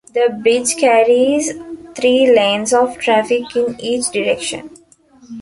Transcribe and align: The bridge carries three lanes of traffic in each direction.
The 0.15 0.35
bridge 0.41 0.77
carries 0.77 1.53
three 1.93 2.33
lanes 2.35 2.73
of 2.73 2.97
traffic 2.97 3.55
in 3.55 3.79
each 3.79 4.09
direction. 4.09 4.71